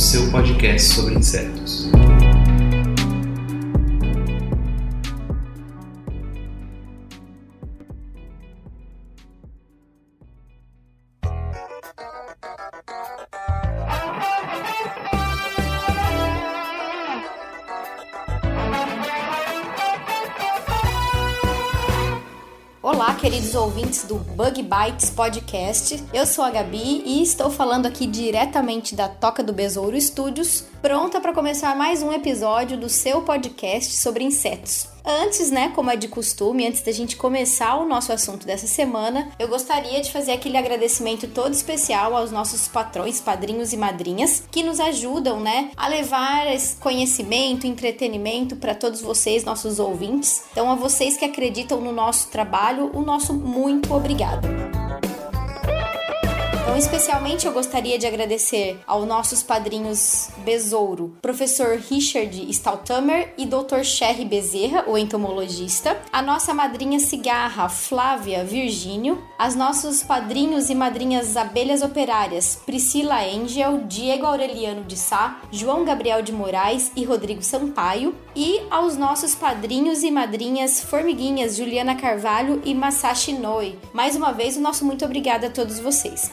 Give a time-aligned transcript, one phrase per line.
[0.00, 1.90] seu podcast sobre insetos.
[24.60, 26.02] Bug Bites Podcast.
[26.12, 31.20] Eu sou a Gabi e estou falando aqui diretamente da Toca do Besouro Studios, pronta
[31.20, 34.88] para começar mais um episódio do seu podcast sobre insetos.
[35.04, 39.30] Antes, né, como é de costume, antes da gente começar o nosso assunto dessa semana,
[39.38, 44.62] eu gostaria de fazer aquele agradecimento todo especial aos nossos patrões, padrinhos e madrinhas que
[44.62, 50.42] nos ajudam, né, a levar esse conhecimento, entretenimento para todos vocês, nossos ouvintes.
[50.52, 54.79] Então, a vocês que acreditam no nosso trabalho, o nosso muito obrigado.
[56.70, 63.82] Então, especialmente eu gostaria de agradecer aos nossos padrinhos Besouro, professor Richard Staltamer e Dr.
[63.82, 71.36] Sherry Bezerra, o entomologista, a nossa madrinha cigarra Flávia Virgínio, as nossos padrinhos e madrinhas
[71.36, 78.14] abelhas operárias Priscila Angel, Diego Aureliano de Sá, João Gabriel de Moraes e Rodrigo Sampaio,
[78.36, 83.76] e aos nossos padrinhos e madrinhas formiguinhas Juliana Carvalho e Masashi Noi.
[83.92, 86.30] Mais uma vez, o nosso muito obrigada a todos vocês.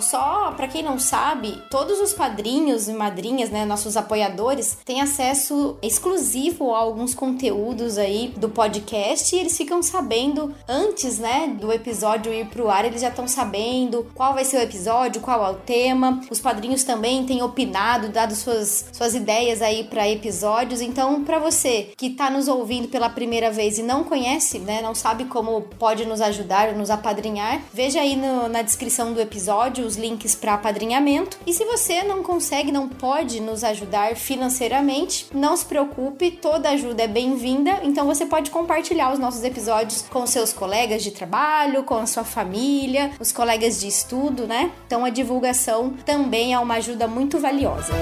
[0.00, 5.76] Só para quem não sabe, todos os padrinhos e madrinhas, né, nossos apoiadores, têm acesso
[5.82, 12.32] exclusivo a alguns conteúdos aí do podcast e eles ficam sabendo antes, né, do episódio
[12.32, 15.54] ir pro ar, eles já estão sabendo qual vai ser o episódio, qual é o
[15.54, 16.20] tema.
[16.30, 20.80] Os padrinhos também têm opinado, dado suas, suas ideias aí para episódios.
[20.80, 24.94] Então, para você que tá nos ouvindo pela primeira vez e não conhece, né, não
[24.94, 29.96] sabe como pode nos ajudar, nos apadrinhar, veja aí no- na descrição do episódio os
[29.96, 31.38] links para apadrinhamento.
[31.46, 37.02] E se você não consegue, não pode nos ajudar financeiramente, não se preocupe, toda ajuda
[37.02, 37.80] é bem-vinda.
[37.82, 42.24] Então você pode compartilhar os nossos episódios com seus colegas de trabalho, com a sua
[42.24, 44.70] família, os colegas de estudo, né?
[44.86, 47.92] Então a divulgação também é uma ajuda muito valiosa.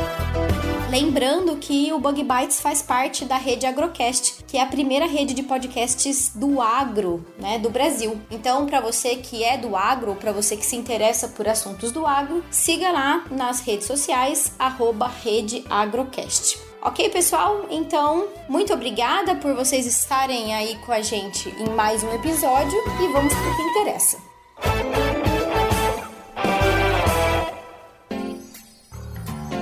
[0.89, 5.35] Lembrando que o Bug Bites faz parte da rede Agrocast, que é a primeira rede
[5.35, 8.21] de podcasts do agro, né, do Brasil.
[8.31, 12.07] Então, para você que é do agro, para você que se interessa por assuntos do
[12.07, 16.59] agro, siga lá nas redes sociais arroba Rede Agrocast.
[16.81, 17.67] Ok, pessoal?
[17.69, 23.13] Então, muito obrigada por vocês estarem aí com a gente em mais um episódio e
[23.13, 25.26] vamos para o que interessa.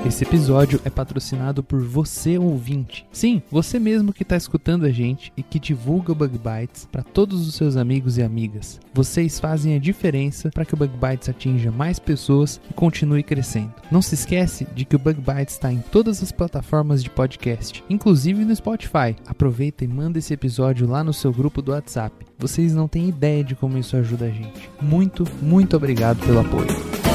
[0.07, 3.07] Esse episódio é patrocinado por você ouvinte.
[3.11, 7.03] Sim, você mesmo que está escutando a gente e que divulga o Bug Bites para
[7.03, 8.79] todos os seus amigos e amigas.
[8.93, 13.73] Vocês fazem a diferença para que o Bug Bites atinja mais pessoas e continue crescendo.
[13.91, 17.83] Não se esquece de que o Bug Bites está em todas as plataformas de podcast,
[17.89, 19.17] inclusive no Spotify.
[19.27, 22.27] Aproveita e manda esse episódio lá no seu grupo do WhatsApp.
[22.39, 24.69] Vocês não têm ideia de como isso ajuda a gente.
[24.83, 27.14] Muito, muito obrigado pelo apoio.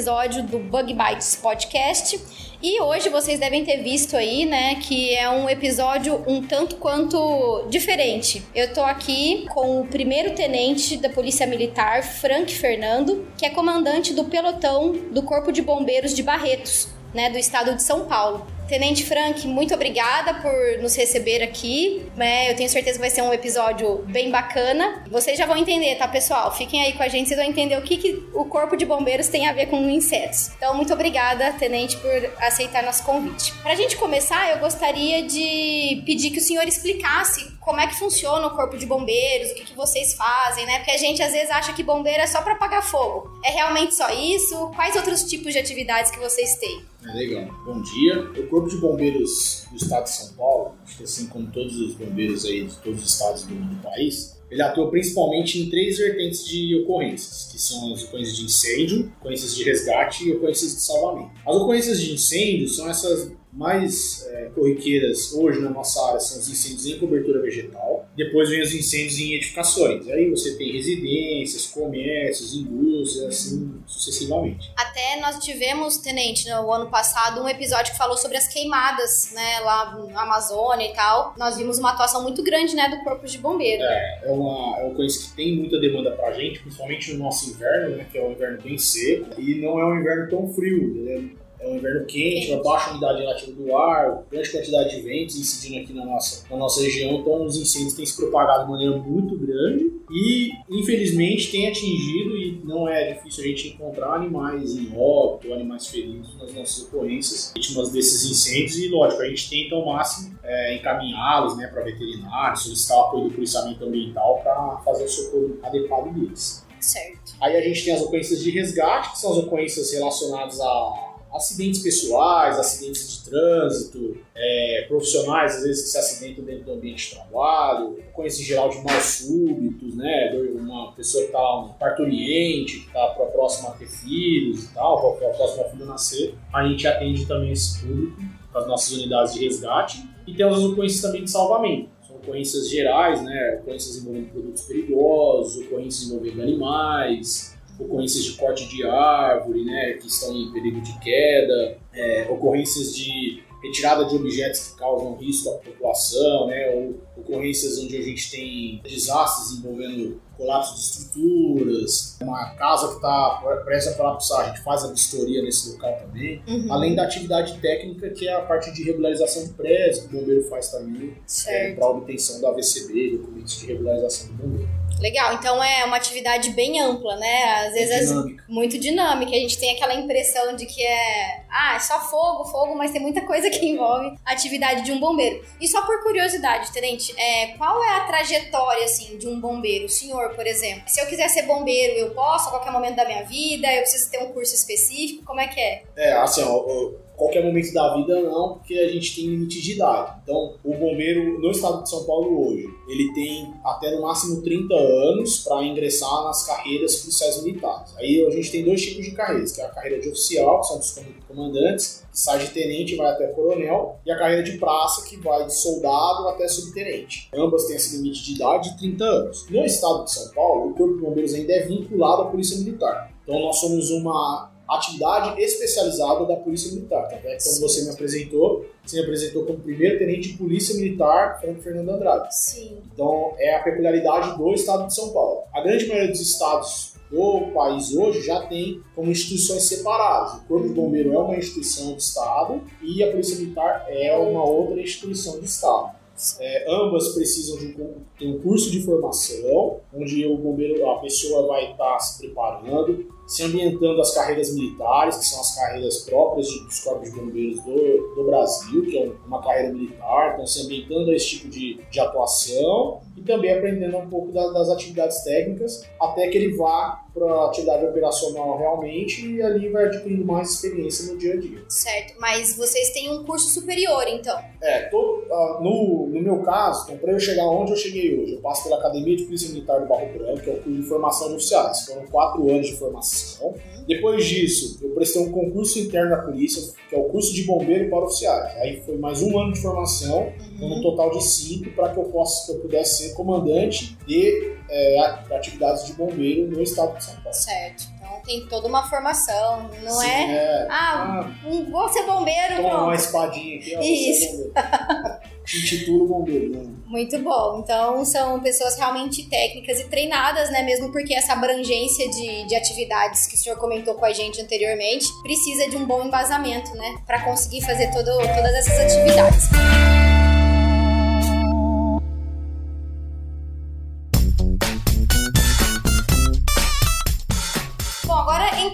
[0.00, 2.18] Episódio do Bug Bites Podcast.
[2.62, 7.66] E hoje vocês devem ter visto aí, né, que é um episódio um tanto quanto
[7.68, 8.42] diferente.
[8.54, 14.14] Eu tô aqui com o primeiro tenente da Polícia Militar, Frank Fernando, que é comandante
[14.14, 18.46] do pelotão do Corpo de Bombeiros de Barretos, né, do estado de São Paulo.
[18.70, 22.06] Tenente Frank, muito obrigada por nos receber aqui.
[22.14, 22.52] né?
[22.52, 25.02] eu tenho certeza que vai ser um episódio bem bacana.
[25.10, 26.54] Vocês já vão entender, tá, pessoal?
[26.54, 29.26] Fiquem aí com a gente, vocês vão entender o que, que o Corpo de Bombeiros
[29.26, 30.52] tem a ver com insetos.
[30.56, 33.52] Então, muito obrigada, Tenente, por aceitar nosso convite.
[33.54, 38.46] Pra gente começar, eu gostaria de pedir que o senhor explicasse como é que funciona
[38.46, 40.78] o Corpo de Bombeiros, o que, que vocês fazem, né?
[40.78, 43.38] Porque a gente às vezes acha que bombeiro é só pra apagar fogo.
[43.44, 44.70] É realmente só isso?
[44.74, 46.84] Quais outros tipos de atividades que vocês têm?
[47.06, 47.48] É legal.
[47.64, 48.20] Bom dia.
[48.20, 52.66] O Corpo de Bombeiros do Estado de São Paulo, assim como todos os bombeiros aí
[52.66, 57.48] de todos os estados do, do país, ele atua principalmente em três vertentes de ocorrências,
[57.52, 61.30] que são as ocorrências de incêndio, ocorrências de resgate e ocorrências de salvamento.
[61.46, 66.48] As ocorrências de incêndio são essas mais é, corriqueiras hoje na nossa área são os
[66.48, 67.99] incêndios em cobertura vegetal.
[68.20, 70.06] Depois vem os incêndios em edificações.
[70.10, 74.70] Aí você tem residências, comércios, indústrias, assim sucessivamente.
[74.76, 79.60] Até nós tivemos, Tenente, no ano passado, um episódio que falou sobre as queimadas, né,
[79.60, 81.34] lá na Amazônia e tal.
[81.38, 83.82] Nós vimos uma atuação muito grande, né, do Corpo de Bombeiro.
[83.82, 87.48] É, é uma, é uma coisa que tem muita demanda pra gente, principalmente no nosso
[87.48, 89.40] inverno, né, que é um inverno bem seco.
[89.40, 91.30] E não é um inverno tão frio, né?
[91.60, 95.82] É um inverno quente, uma baixa umidade relativa do ar, grande quantidade de ventos incidindo
[95.82, 99.36] aqui na nossa, na nossa região, então os incêndios têm se propagado de maneira muito
[99.36, 105.52] grande e, infelizmente, tem atingido, e não é difícil a gente encontrar animais em óbito,
[105.52, 110.38] animais feridos nas nossas ocorrências, vítimas desses incêndios, e lógico, a gente tenta ao máximo
[110.42, 115.58] é, encaminhá-los né, para veterinário, solicitar o apoio do policiamento ambiental para fazer o socorro
[115.62, 116.64] adequado deles.
[116.80, 117.34] Certo.
[117.40, 121.82] Aí a gente tem as ocorrências de resgate, que são as ocorrências relacionadas a acidentes
[121.82, 127.14] pessoais, acidentes de trânsito, é, profissionais às vezes que se acidentam dentro do ambiente de
[127.16, 130.32] trabalho, conhece em geral de mal súbitos, né?
[130.54, 135.66] Uma pessoa que está um parturiente, que está próxima a ter filhos e tal, próxima
[135.66, 138.20] a filho nascer, a gente atende também esse público
[138.52, 141.88] com as nossas unidades de resgate e temos as ocorrências também de salvamento.
[142.06, 143.58] São ocorrências gerais, né?
[143.60, 147.49] Ocorrências envolvendo produtos perigosos, ocorrências envolvendo animais,
[147.80, 153.42] ocorrências de corte de árvore, né, que estão em perigo de queda, é, ocorrências de
[153.62, 158.80] retirada de objetos que causam risco à população, né, ou ocorrências onde a gente tem
[158.82, 164.84] desastres envolvendo colapso de estruturas, uma casa que está prestes a colapsar, a gente faz
[164.84, 166.72] a vistoria nesse local também, Uhum.
[166.72, 170.42] além da atividade técnica que é a parte de regularização de prédios, que o bombeiro
[170.48, 171.14] faz também,
[171.46, 174.80] é, para obtenção da AVCB, documentos de regularização do bombeiro.
[175.00, 177.44] Legal, então é uma atividade bem ampla, né?
[177.66, 178.44] Às vezes é dinâmica.
[178.46, 179.30] muito dinâmica.
[179.30, 183.00] A gente tem aquela impressão de que é, ah, é só fogo, fogo, mas tem
[183.00, 185.42] muita coisa que envolve a atividade de um bombeiro.
[185.58, 189.86] E só por curiosidade, Tenente, é, qual é a trajetória, assim, de um bombeiro?
[189.86, 193.04] O senhor, por exemplo, se eu quiser ser bombeiro, eu posso a qualquer momento da
[193.04, 193.72] minha vida?
[193.72, 195.24] Eu preciso ter um curso específico?
[195.24, 195.82] Como é que é?
[195.96, 200.20] É, assim, ó, qualquer momento da vida não, porque a gente tem limite de idade.
[200.22, 204.74] Então, o bombeiro no estado de São Paulo hoje, ele tem até no máximo 30
[204.74, 207.94] anos para ingressar nas carreiras policiais militares.
[207.98, 210.68] Aí a gente tem dois tipos de carreiras, que é a carreira de oficial, que
[210.68, 214.56] são dos comandantes, que sai de tenente e vai até coronel, e a carreira de
[214.56, 217.28] praça, que vai de soldado até subtenente.
[217.34, 219.46] Ambas têm esse limite de idade de 30 anos.
[219.50, 223.12] No estado de São Paulo, o Corpo de Bombeiros ainda é vinculado à Polícia Militar.
[223.22, 227.08] Então nós somos uma atividade especializada da Polícia Militar.
[227.12, 231.40] É que quando você me apresentou, você me apresentou como primeiro tenente de Polícia Militar
[231.40, 232.28] Franco Fernando Andrade.
[232.34, 232.78] Sim.
[232.92, 235.42] Então é a peculiaridade do estado de São Paulo.
[235.52, 240.34] A grande maioria dos estados do país hoje já tem como instituições separadas.
[240.34, 244.44] O Corpo de Bombeiro é uma instituição do estado e a Polícia Militar é uma
[244.44, 245.98] outra instituição do estado.
[246.38, 251.46] É, ambas precisam de um, ter um curso de formação, onde o bombeiro, a pessoa
[251.46, 256.80] vai estar se preparando, se ambientando às carreiras militares, que são as carreiras próprias dos
[256.80, 261.14] corpos de bombeiros do, do Brasil, que é uma carreira militar, então se ambientando a
[261.14, 266.28] esse tipo de, de atuação e também aprendendo um pouco da- das atividades técnicas, até
[266.28, 271.18] que ele vá para a atividade operacional realmente e ali vai adquirindo mais experiência no
[271.18, 271.62] dia a dia.
[271.68, 272.14] Certo.
[272.18, 274.38] Mas vocês têm um curso superior, então.
[274.60, 278.34] É, todo, ah, no, no meu caso, então, para eu chegar onde eu cheguei hoje,
[278.34, 280.88] eu passo pela Academia de Polícia Militar do Barro Branco, que é o curso de
[280.88, 281.86] formação de oficiais.
[281.86, 283.54] Foram quatro anos de formação.
[283.86, 287.90] Depois disso, eu prestei um concurso interno da polícia, que é o curso de bombeiro
[287.90, 288.56] para oficiais.
[288.58, 292.04] Aí foi mais um ano de formação, então no total de cinco, para que eu
[292.04, 297.14] possa, que eu pudesse ser comandante de é, atividades de bombeiro no estado de São
[297.16, 297.34] Paulo.
[297.34, 297.84] Certo.
[297.96, 300.32] Então tem toda uma formação, não Sim, é?
[300.32, 300.66] é.
[300.70, 302.94] Ah, um, vou ser bombeiro, Toma uma pronto.
[302.94, 303.80] espadinha aqui, ó.
[303.80, 304.52] Isso.
[304.54, 305.20] É bombeiro.
[305.44, 306.72] Te intitulo bombeiro, né?
[306.86, 307.60] Muito bom.
[307.62, 310.62] Então são pessoas realmente técnicas e treinadas, né?
[310.62, 315.06] Mesmo porque essa abrangência de, de atividades que o senhor comentou com a gente anteriormente
[315.22, 316.96] precisa de um bom embasamento, né?
[317.06, 319.48] Para conseguir fazer todo, todas essas atividades.
[319.48, 319.99] Bom,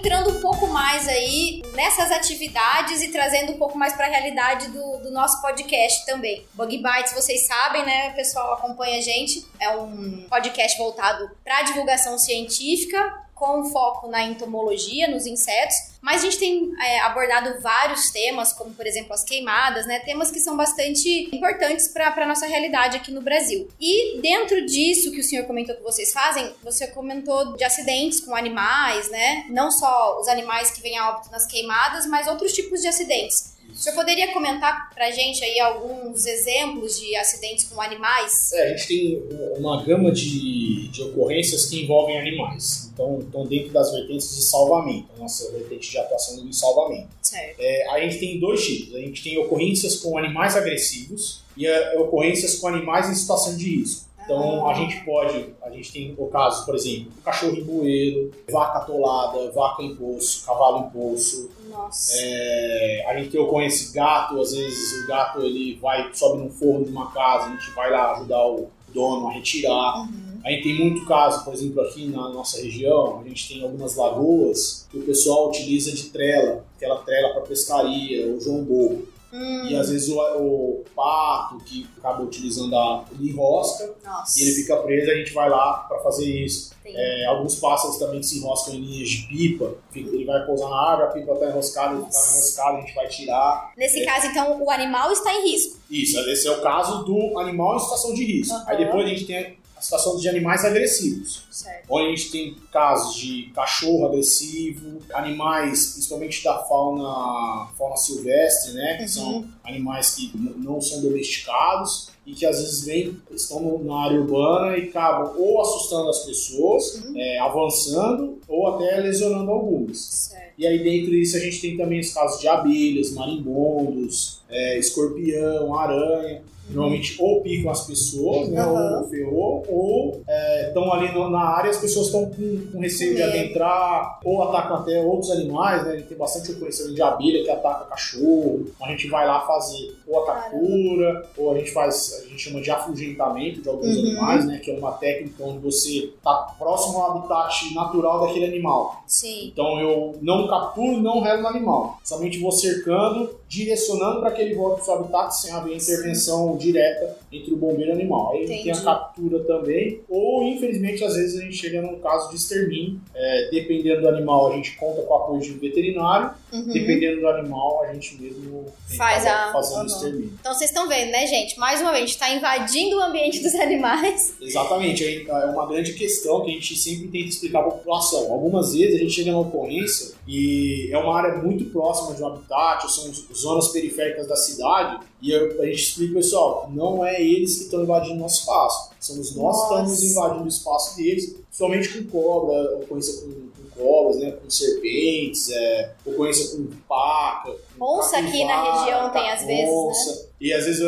[0.07, 4.69] entrando um pouco mais aí nessas atividades e trazendo um pouco mais para a realidade
[4.69, 6.45] do, do nosso podcast também.
[6.53, 8.11] Bug Bites, vocês sabem, né?
[8.11, 9.45] O pessoal acompanha a gente.
[9.59, 16.25] É um podcast voltado para divulgação científica com foco na entomologia, nos insetos, mas a
[16.25, 19.99] gente tem é, abordado vários temas, como por exemplo as queimadas, né?
[19.99, 23.67] Temas que são bastante importantes para a nossa realidade aqui no Brasil.
[23.79, 28.35] E dentro disso que o senhor comentou que vocês fazem, você comentou de acidentes com
[28.35, 29.45] animais, né?
[29.49, 33.56] Não só os animais que vêm a óbito nas queimadas, mas outros tipos de acidentes.
[33.77, 38.51] O senhor poderia comentar pra gente aí alguns exemplos de acidentes com animais?
[38.53, 39.23] É, a gente tem
[39.55, 42.89] uma gama de, de ocorrências que envolvem animais.
[42.91, 47.09] Então, estão dentro das vertentes de salvamento, a nossa vertente de atuação em salvamento.
[47.21, 47.59] Certo.
[47.59, 48.95] É, a gente tem dois tipos.
[48.95, 53.77] A gente tem ocorrências com animais agressivos e a, ocorrências com animais em situação de
[53.77, 54.07] risco.
[54.27, 58.79] Então a gente pode, a gente tem o caso, por exemplo, cachorro em bueiro, vaca
[58.79, 61.49] atolada, vaca em poço, cavalo em poço.
[61.87, 62.13] Nossa.
[62.15, 66.83] É, a gente tem ocorrência gato, às vezes o gato ele vai, sobe no forro
[66.83, 70.01] de uma casa, a gente vai lá ajudar o dono a retirar.
[70.01, 70.39] Uhum.
[70.45, 73.95] A gente tem muito caso, por exemplo, aqui na nossa região, a gente tem algumas
[73.95, 79.07] lagoas que o pessoal utiliza de trela, aquela trela para pescaria, o João Bobo.
[79.31, 84.39] Hum, E às vezes o, o pato que acaba utilizando a ele enrosca nossa.
[84.39, 86.71] e ele fica preso, a gente vai lá para fazer isso.
[86.85, 90.77] É, alguns pássaros também que se enroscam em linhas de pipa, ele vai pousar na
[90.91, 93.73] árvore, a pipa está enroscada, ele está enroscado, a gente vai tirar.
[93.77, 95.77] Nesse caso, então, o animal está em risco.
[95.91, 98.53] Isso, esse é o caso do animal em situação de risco.
[98.55, 98.63] Aham.
[98.67, 101.43] Aí depois a gente tem a situação de animais agressivos.
[101.51, 101.85] Certo.
[101.89, 108.95] Onde a gente tem casos de cachorro agressivo, animais, principalmente da fauna, fauna silvestre, né?
[108.97, 109.07] Que Uhum.
[109.07, 114.77] são animais que não são domesticados e que às vezes vêm, estão na área urbana
[114.77, 117.13] e acabam ou assustando as pessoas, Uhum.
[117.17, 119.97] é, avançando, ou até lesionando algumas.
[119.97, 120.43] Certo.
[120.57, 125.73] E aí dentro disso a gente tem também os casos de abelhas, marimbondos, é, escorpião,
[125.77, 126.41] aranha.
[126.69, 128.99] Normalmente ou picam as pessoas, né, Aham.
[128.99, 130.21] ou ferrou, ou
[130.67, 134.75] estão ali no- na área as pessoas estão com, com receio de adentrar, ou atacam
[134.75, 136.03] até outros animais, né?
[136.09, 138.65] Tem bastante ocorrência de abelha que ataca cachorro.
[138.81, 142.61] A gente vai lá fazer ou a captura, ou a gente faz, a gente chama
[142.61, 144.01] de afugentamento de alguns Uhum.
[144.05, 144.59] animais, né?
[144.59, 149.03] Que é uma técnica onde você está próximo ao habitat natural daquele animal.
[149.07, 149.47] Sim.
[149.47, 151.99] Então eu não capturo, não relo no animal.
[152.03, 156.57] Somente vou cercando, direcionando para que ele volte para o seu habitat sem haver intervenção
[156.57, 158.31] direta entre o bombeiro e o animal.
[158.33, 158.63] Aí Entendi.
[158.63, 160.01] tem a captura também.
[160.09, 162.99] Ou, infelizmente, às vezes a gente chega num caso de extermínio.
[163.15, 166.31] É, dependendo do animal, a gente conta com o apoio de um veterinário.
[166.51, 166.67] Uhum.
[166.67, 168.65] Dependendo do animal, a gente mesmo
[168.97, 169.85] Faz a- fazendo uhum.
[169.85, 170.33] extermínio.
[170.39, 171.57] Então vocês estão vendo, né, gente?
[171.59, 174.33] Mais uma vez, está invadindo o ambiente dos animais.
[174.41, 178.31] Exatamente, aí é uma grande questão que a gente sempre tenta explicar para a população.
[178.31, 182.27] Algumas vezes a gente chega na ocorrência e é uma área muito próxima de um
[182.27, 187.57] habitat, ou são zonas periféricas da cidade, e a gente explica, pessoal, não é eles
[187.57, 192.09] que estão invadindo nosso espaço, somos nós que estamos invadindo o espaço deles, somente com
[192.09, 197.55] cobra, ocorrência com, com cobras, né, com serpentes, é, ocorrência com paca.
[197.77, 199.69] com Onça aqui na região tem às vezes, né?
[199.69, 200.29] onça.
[200.39, 200.81] E às vezes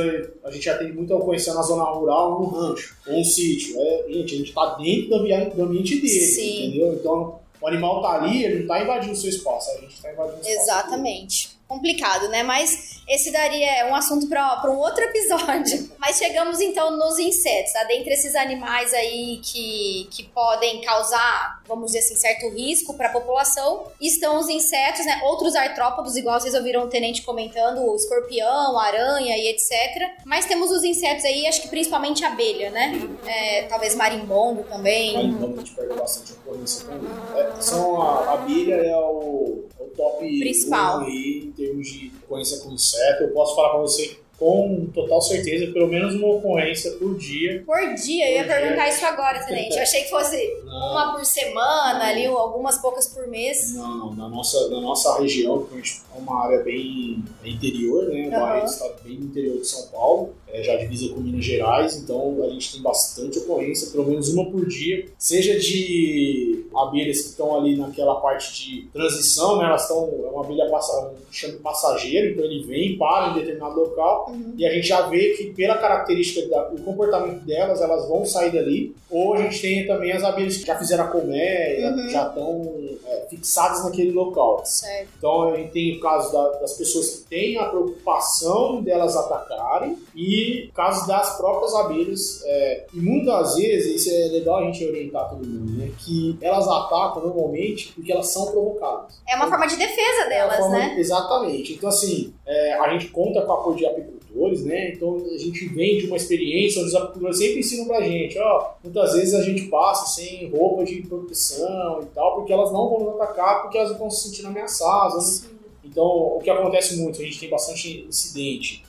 [0.44, 3.80] a gente já tem muita ocorrência na zona rural, num rancho, ou um sítio.
[3.80, 6.68] É, gente, a gente tá dentro do ambiente, dele, Sim.
[6.68, 6.94] entendeu?
[6.94, 10.12] Então, o animal tá ali, ele não tá invadindo o seu espaço, a gente tá
[10.12, 10.62] invadindo o espaço dele.
[10.62, 11.60] Exatamente.
[11.68, 12.42] Complicado, né?
[12.42, 15.90] Mas esse daria um assunto para um outro episódio.
[15.98, 17.84] Mas chegamos então nos insetos, tá?
[17.86, 23.12] Dentre esses animais aí que, que podem causar, vamos dizer assim, certo risco para a
[23.12, 25.22] população, estão os insetos, né?
[25.24, 30.12] Outros artrópodos, igual vocês ouviram o tenente comentando, o escorpião, a aranha e etc.
[30.24, 32.94] Mas temos os insetos aí, acho que principalmente a abelha, né?
[33.26, 35.18] É, talvez marimbondo também.
[35.18, 35.22] A
[35.58, 40.40] gente pega bastante ocorrência com é, são a, a abelha é o, é o top
[40.40, 41.00] Principal.
[41.00, 43.24] um aí em termos de ocorrência com inseto.
[43.24, 47.62] Eu posso falar para você com total certeza, pelo menos uma ocorrência por dia.
[47.66, 48.60] Por dia, eu ia Por dia.
[48.62, 49.76] perguntar isso agora, tenente.
[49.76, 50.92] Eu achei que fosse Não.
[50.92, 53.74] uma por semana ali, ou algumas poucas por mês.
[53.76, 58.06] Não, não, na nossa, na nossa região, que a gente é uma área bem interior,
[58.08, 58.28] né?
[58.30, 58.40] O Aham.
[58.40, 62.42] Barreto está bem no interior de São Paulo, é, já divisa com Minas Gerais, então
[62.44, 67.58] a gente tem bastante ocorrência, pelo menos uma por dia, seja de abelhas que estão
[67.58, 69.66] ali naquela parte de transição, né?
[69.66, 73.80] Elas estão, é uma abelha passa, chama de passageiro, então ele vem, para em determinado
[73.80, 74.54] local, Uhum.
[74.58, 78.96] e a gente já vê que pela característica do comportamento delas, elas vão sair dali.
[79.10, 82.10] Ou a gente tem também as abelhas que já fizeram a colmeia, Uhum.
[82.10, 82.74] já estão
[83.08, 84.62] é, fixadas naquele local.
[84.66, 85.10] Certo.
[85.18, 89.98] Então a gente tem o caso da- das pessoas que têm a preocupação delas atacarem
[90.16, 92.44] e casos das próprias abelhas.
[92.46, 95.92] é, e muitas vezes, isso é legal a gente orientar todo mundo, né?
[96.00, 99.20] Que elas atacam normalmente porque elas são provocadas.
[99.28, 100.96] É uma forma de defesa É delas, forma- né?
[101.00, 101.74] Exatamente.
[101.74, 104.19] Então, assim, é, a gente conta com o apoio de apicultores,
[104.50, 104.92] apicultores, né?
[104.94, 108.72] Então a gente vem de uma experiência onde os apicultores sempre ensinam pra gente, ó,
[108.84, 113.00] muitas vezes a gente passa sem roupa de proteção e tal, porque elas não vão
[113.00, 115.44] nos atacar porque elas estão se sentindo ameaçadas.
[115.44, 115.50] Né?
[115.92, 118.84] Então, o que acontece muito, a gente tem bastante incidente,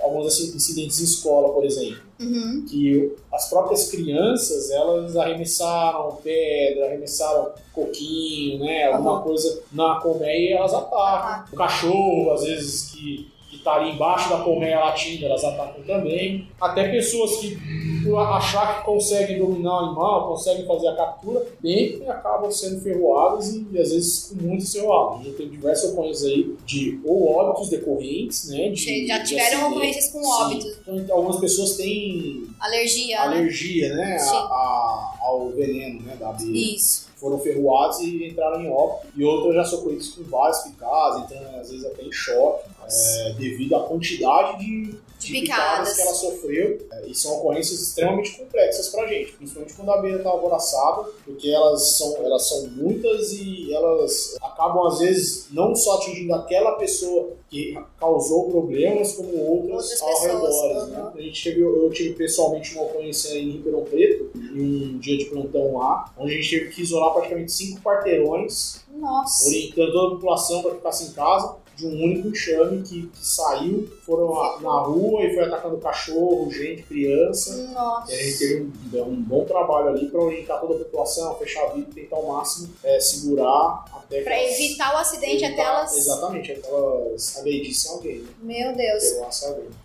[0.00, 2.64] alguns incidentes em escola, por exemplo, Uhum.
[2.66, 9.22] que as próprias crianças, elas arremessaram pedra, arremessaram coquinho, né, alguma Uhum.
[9.24, 10.94] coisa na colmeia e elas atacam.
[10.98, 11.44] Ah.
[11.52, 16.48] O cachorro, às vezes, que, que tá ali embaixo da colmeia latindo, elas atacam também.
[16.60, 17.56] Até pessoas que,
[18.04, 23.54] por achar que conseguem dominar o animal, conseguem fazer a captura, bem acabam sendo ferroadas
[23.54, 25.20] e, às vezes, com muitos ferroados.
[25.20, 29.70] A gente tem diversas ocorrências aí de ou óbitos decorrentes, né, de, Já de tiveram
[29.70, 30.30] ocorrências com Sim.
[30.42, 30.78] óbitos.
[30.86, 33.22] Então, algumas pessoas têm Alergia, né?
[33.38, 34.36] alergia, né, a- Sim.
[34.36, 36.50] a- ao veneno, né, da abelha.
[36.76, 37.06] Isso.
[37.16, 39.06] Foram ferroados e entraram em óbito.
[39.16, 43.76] E outras já socorridas com várias picadas, então às vezes até em choque, é, devido
[43.76, 45.94] à quantidade de, De picadas.
[45.94, 46.78] que ela sofreu.
[46.92, 51.48] É, e são ocorrências extremamente complexas pra gente, principalmente quando a abelha está alvoroçada, porque
[51.48, 57.30] elas são, elas são muitas e elas acabam às vezes não só atingindo aquela pessoa
[57.48, 60.86] que causou problemas, como outras, Outras ao redor.
[60.88, 61.12] Né?
[61.14, 65.26] A gente teve, eu tive pessoalmente uma ocorrência em Ribeirão Preto, em um dia de
[65.26, 69.48] plantão lá, onde a gente teve que isolar praticamente cinco quarteirões, Nossa.
[69.48, 73.86] orientando toda a população para ficar em casa, de um único enxame que, que saiu,
[74.02, 77.70] foram na, rua e foi atacando cachorro, gente, criança.
[77.72, 78.12] Nossa.
[78.12, 81.64] E a gente teve um, um bom trabalho ali para orientar toda a população, fechar
[81.64, 85.64] a vida tentar ao máximo é, segurar até Pra elas- evitar o acidente até evitar-
[85.64, 85.96] elas.
[85.96, 88.28] Exatamente, até elas agredissem alguém, né?
[88.40, 89.02] Meu Deus.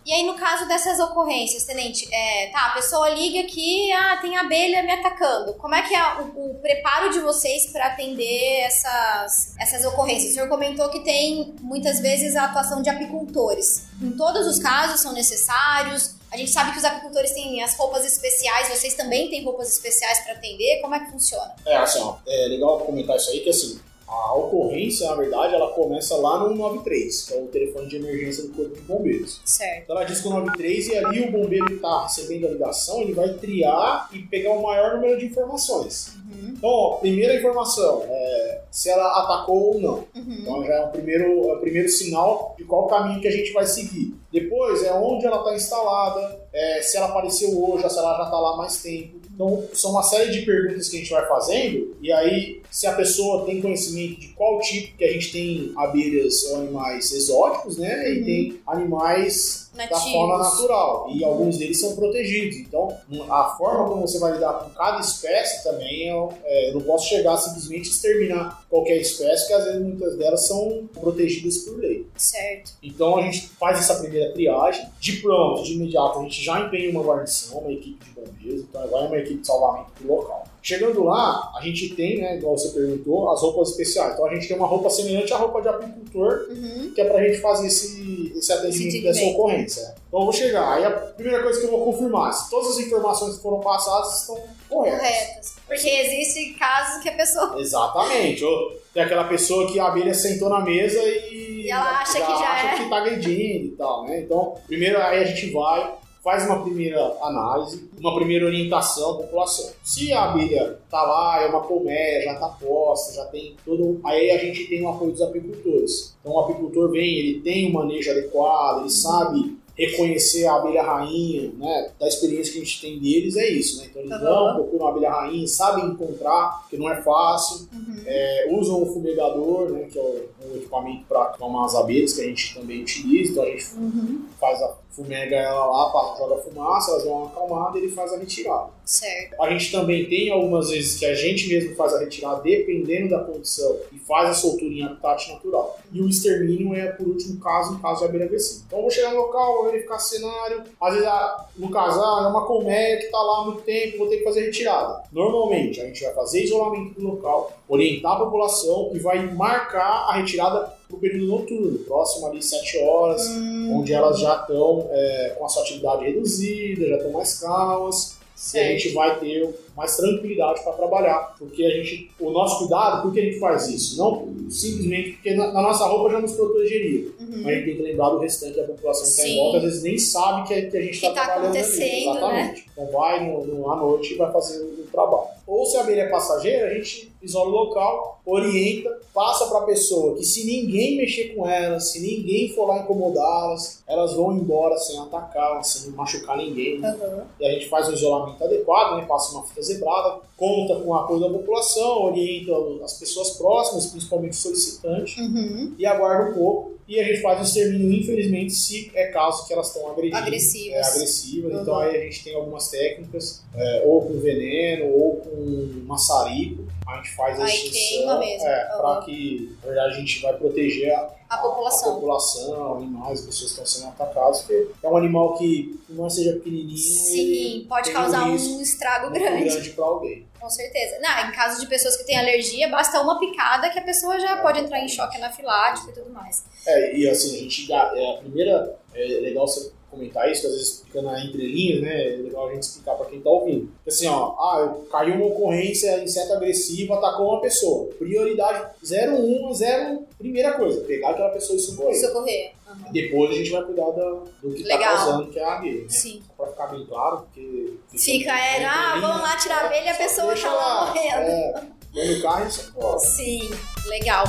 [0.05, 4.37] E aí, no caso dessas ocorrências, tenente, é, tá, a pessoa liga que ah, tem
[4.37, 5.53] abelha me atacando.
[5.55, 10.31] Como é que é o, o preparo de vocês para atender essas, essas ocorrências?
[10.31, 13.83] O senhor comentou que tem muitas vezes a atuação de apicultores.
[14.01, 16.15] Em todos os casos são necessários.
[16.31, 20.19] A gente sabe que os apicultores têm as roupas especiais, vocês também têm roupas especiais
[20.19, 20.79] para atender.
[20.81, 21.53] Como é que funciona?
[21.65, 23.79] É, assim, ó, é legal comentar isso aí, que assim,
[24.11, 28.43] a ocorrência, na verdade, ela começa lá no 93, que é o telefone de emergência
[28.43, 29.41] do Corpo de Bombeiros.
[29.45, 29.83] Certo.
[29.83, 33.01] Então ela diz que o 93 e ali o bombeiro que está recebendo a ligação,
[33.01, 36.13] ele vai triar e pegar o maior número de informações.
[36.29, 39.93] Uhum, Então, ó, primeira informação, é se ela atacou ou não.
[40.15, 40.37] uhum.
[40.41, 43.51] Então já é o primeiro, é o primeiro sinal de qual caminho que a gente
[43.53, 44.15] vai seguir.
[44.31, 48.39] Depois é onde ela está instalada, é, se ela apareceu hoje, se ela já está
[48.39, 49.19] lá há mais tempo.
[49.33, 52.93] Então são uma série de perguntas que a gente vai fazendo e aí se a
[52.93, 58.11] pessoa tem conhecimento de qual tipo que a gente tem abelhas ou animais exóticos, né?
[58.13, 58.25] E Uhum.
[58.25, 60.11] tem animais da Nativos.
[60.11, 62.57] fauna natural e alguns deles são protegidos.
[62.57, 62.95] Então,
[63.29, 67.07] a forma como você vai lidar com cada espécie também é, é, eu não posso
[67.07, 72.05] chegar simplesmente a exterminar qualquer espécie, porque às vezes muitas delas são protegidas por lei.
[72.17, 72.73] Certo.
[72.83, 76.91] Então a gente faz essa primeira triagem, de pronto, de imediato a gente já empenha
[76.91, 80.43] uma guarnição, uma equipe de bombeiros, então agora é uma equipe de salvamento pro local.
[80.61, 84.13] Chegando lá, a gente tem, né, igual você perguntou, as roupas especiais.
[84.13, 86.91] Então a gente tem uma roupa semelhante à roupa de apicultor, Uhum.
[86.93, 89.95] que é pra gente fazer esse, esse atendimento Esse dessa ocorrência.
[90.07, 90.73] Então eu vou chegar.
[90.73, 94.19] Aí a primeira coisa que eu vou confirmar, se todas as informações que foram passadas
[94.21, 94.37] estão
[94.69, 94.99] corretas.
[94.99, 95.55] Corretas.
[95.67, 97.55] Porque existem casos que a pessoa.
[97.59, 98.43] Exatamente.
[98.43, 102.19] Ou tem aquela pessoa que a abelha sentou na mesa e, E ela acha que
[102.19, 102.83] já acha é.
[102.83, 104.19] que tá agredindo e tal, né?
[104.21, 109.71] Então, primeiro aí a gente vai, faz uma primeira análise, uma primeira orientação à população.
[109.83, 113.99] Se a abelha tá lá, é uma colmeia, já tá posta, já tem todo.
[114.03, 116.15] Aí a gente tem o apoio dos apicultores.
[116.19, 121.51] Então o apicultor vem, ele tem um manejo adequado, ele sabe reconhecer a abelha rainha,
[121.57, 121.91] né?
[121.99, 123.87] Da experiência que a gente tem deles é isso, né?
[123.89, 124.23] Então eles Aham.
[124.23, 127.67] vão, procuram a abelha rainha, sabem encontrar, que não é fácil.
[127.73, 128.03] Uhum.
[128.05, 132.25] É, usam o fumegador, né, que é o equipamento para acalmar as abelhas, que a
[132.25, 133.31] gente também utiliza.
[133.31, 134.25] Então a gente Uhum.
[134.39, 138.17] faz a fumega ela lá, joga fumaça, elas dão uma acalmada e ele faz a
[138.17, 138.69] retirada.
[138.85, 139.41] Certo.
[139.41, 143.19] A gente também tem algumas vezes que a gente mesmo faz a retirada, dependendo da
[143.19, 145.79] condição, e faz a soltura em habitat natural.
[145.93, 148.63] E o extermínio é, por último caso, em caso de abelha agressiva.
[148.67, 150.63] Então eu vou chegar no local, vou verificar cenário.
[150.79, 153.97] Às vezes, ah, no caso, ah, é uma colmeia que está lá há muito tempo,
[153.97, 155.03] vou ter que fazer retirada.
[155.11, 160.13] Normalmente, a gente vai fazer isolamento do local, orientar a população e vai marcar a
[160.13, 165.35] retirada para o período noturno, próximo ali 7 horas, Hum, onde elas já estão é,
[165.37, 168.17] com a sua atividade reduzida, já estão mais calmas.
[168.53, 173.01] E a gente vai ter mais tranquilidade para trabalhar, porque a gente, o nosso cuidado,
[173.03, 173.97] por que a gente faz isso?
[173.97, 177.41] Não simplesmente porque na, na nossa roupa já nos protegeria, Uhum.
[177.43, 179.63] mas a gente tem que lembrar do restante da população que está em volta, às
[179.63, 181.79] vezes nem sabe que, a- que a gente está tá trabalhando ali.
[181.79, 182.01] né?
[182.01, 182.65] Exatamente.
[182.73, 185.27] Então vai no, no- à noite e vai fazer o, o trabalho.
[185.47, 189.63] Ou se a abelha é passageira, a gente isola o local, orienta, passa para a
[189.63, 194.77] pessoa que se ninguém mexer com elas, se ninguém for lá incomodá-las, elas vão embora
[194.77, 196.77] sem atacar, sem machucar ninguém.
[196.83, 197.21] Uhum.
[197.39, 199.05] E a gente faz um isolamento adequado, né?
[199.07, 202.51] passa uma fita zebrada, conta com o apoio da população, orienta
[202.83, 205.73] as pessoas próximas, principalmente o solicitante, Uhum.
[205.77, 206.71] e aguarda um pouco.
[206.87, 210.17] E a gente faz o extermínio, infelizmente, se é caso que elas estão agredindo.
[210.17, 210.73] Agressivas.
[210.73, 211.53] É, agressivas.
[211.53, 211.61] Uhum.
[211.61, 216.65] Então aí a gente tem algumas técnicas, é, ou com veneno, ou com maçarico.
[216.87, 218.21] A gente faz a extinção.
[218.21, 218.35] É,
[218.75, 218.81] Uhum.
[218.81, 221.93] para que, na verdade, a gente vai proteger a, A a população.
[221.95, 226.77] população, animais, pessoas que estão sendo atacadas, porque é um animal que, mais seja pequenininho,
[226.77, 229.45] Sim, pode causar um um estrago grande.
[229.45, 230.27] grande para alguém.
[230.39, 230.99] Com certeza.
[230.99, 234.41] Não, em caso de pessoas que têm alergia, basta uma picada que a pessoa já
[234.41, 236.43] pode entrar em choque anafilático e tudo mais.
[236.67, 240.47] É, e assim, a gente dá, é a primeira, é legal você comentar isso, que
[240.47, 242.13] às vezes fica na entrelinhas, né?
[242.13, 243.69] É legal a gente explicar para quem tá ouvindo.
[243.87, 247.87] Assim, ó, ah, caiu uma ocorrência, inseto agressivo, atacou uma pessoa.
[247.99, 251.99] Prioridade 01, 0, primeira coisa, pegar aquela pessoa e socorrer.
[251.99, 252.51] Socorrer.
[252.67, 252.91] Uhum.
[252.93, 255.89] Depois a gente vai cuidar da- do que tá causando, que é a abelha, né?
[255.89, 256.21] Sim.
[256.25, 257.73] Só pra ficar bem claro, porque...
[257.97, 261.61] Fica, é, ah, vamos lá tirar a abelha e a pessoa tá lá morrendo.
[261.93, 262.99] É, no carro e socorre.
[262.99, 263.51] Sim,
[263.87, 264.23] legal.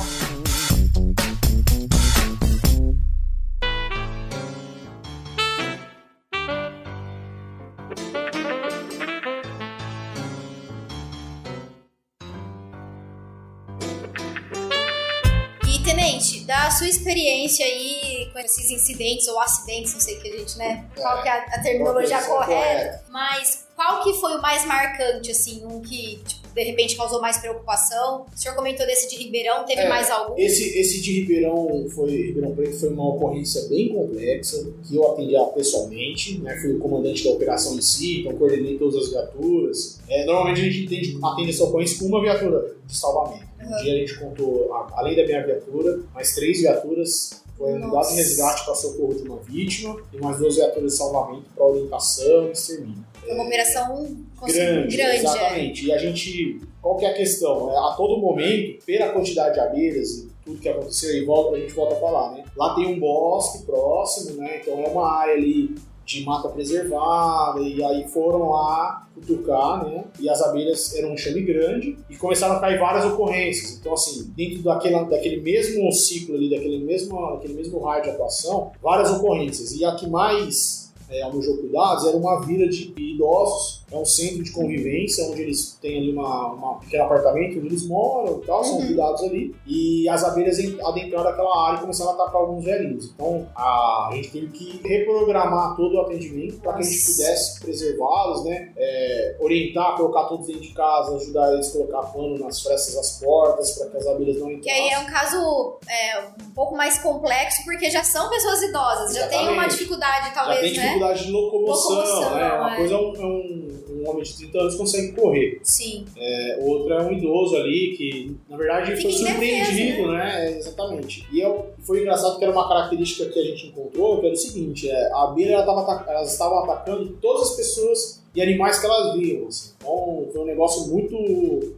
[15.66, 20.38] E, Tenente, da sua experiência aí com esses incidentes ou acidentes, não sei que a
[20.38, 20.84] gente, né?
[20.94, 23.04] Qual que é a, a terminologia é a correta?
[23.08, 27.38] Mas qual que foi o mais marcante, assim, um que, tipo, de repente causou mais
[27.38, 28.26] preocupação?
[28.32, 30.38] O senhor comentou desse de Ribeirão, teve É, mais algum?
[30.38, 35.34] Esse, esse de Ribeirão foi Ribeirão Preto foi uma ocorrência bem complexa que eu atendi
[35.54, 36.56] pessoalmente, né?
[36.60, 39.98] Fui o comandante da operação em si, então coordenei todas as viaturas.
[40.08, 43.52] É, normalmente a gente atende, atende essa ocorrência com uma viatura de salvamento.
[43.62, 48.14] Um dia a gente contou, além da minha viatura, mais três viaturas foi unidade de
[48.16, 52.52] resgate para socorro de uma vítima e mais duas viaturas de salvamento para orientação e
[52.52, 53.04] extermínio.
[53.20, 55.16] Foi uma operação cons- Grande, grande é.
[55.20, 55.86] exatamente.
[55.86, 57.70] E a gente, qual que é a questão?
[57.72, 61.60] É, a todo momento, pela quantidade de abelhas e tudo que aconteceu, e volta, a
[61.60, 62.44] gente volta a falar, né?
[62.56, 64.60] Lá tem um bosque próximo, né?
[64.60, 65.72] Então é uma área ali
[66.12, 70.04] de mata preservada, e aí foram lá cutucar, né?
[70.20, 73.78] E as abelhas eram um chame grande e começaram a cair várias ocorrências.
[73.78, 78.72] Então, assim, dentro daquela, daquele mesmo ciclo ali, daquele mesmo, daquele mesmo raio de atuação,
[78.82, 79.72] várias ocorrências.
[79.72, 84.42] E a que mais é, almejou cuidados era uma vila de idosos, é um centro
[84.42, 88.46] de convivência, onde eles têm ali uma, uma um pequeno apartamento onde eles moram e
[88.46, 88.86] tal, são Uhum.
[88.86, 89.54] cuidados ali.
[89.66, 93.10] E as abelhas en- adentraram aquela área e começaram a atacar alguns velhinhos.
[93.14, 98.44] Então a gente teve que reprogramar todo o atendimento para que a gente pudesse preservá-los,
[98.44, 98.72] né?
[98.76, 103.20] É, orientar, colocar todos dentro de casa, ajudar eles a colocar pano nas frestas das
[103.20, 105.06] portas para que as abelhas não Que aí é entrassem.
[105.06, 109.48] um caso é, um pouco mais complexo, porque já são pessoas idosas, já tem uma
[109.50, 109.70] Exatamente.
[109.72, 110.92] dificuldade, talvez, né?
[111.02, 112.52] Dificuldade de locomoção, Locomoção, né?
[112.52, 112.76] Uma é.
[112.76, 115.60] coisa é um, é um- homem de 30 anos que consegue correr.
[115.62, 116.04] Sim.
[116.16, 120.46] É, outro é um idoso ali que, na verdade, foi surpreendido, né?
[120.46, 121.24] É, exatamente.
[121.32, 124.38] E eu, foi engraçado que era uma característica que a gente encontrou, que era o
[124.38, 128.86] seguinte, é, a abelha ela tava elas estavam atacando todas as pessoas e animais que
[128.86, 129.48] elas viam.
[129.48, 129.72] Assim.
[129.76, 131.74] Então foi um negócio muito